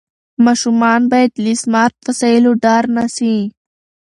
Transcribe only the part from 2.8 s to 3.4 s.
نه سي.